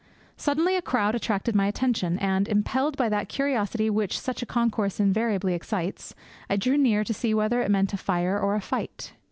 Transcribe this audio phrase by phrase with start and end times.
[0.35, 4.99] Suddenly a crowd attracted my attention, and, impelled by that curiosity which such a concourse
[4.99, 6.15] invariably excites,
[6.49, 9.13] I drew near to see whether it meant a fire or a fight.